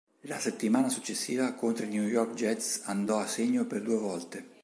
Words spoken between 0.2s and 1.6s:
La settimana successiva